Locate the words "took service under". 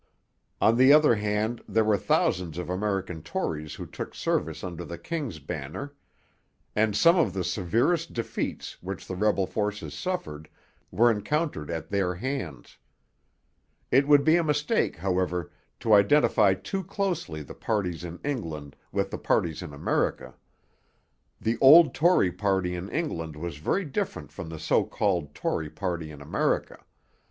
3.85-4.83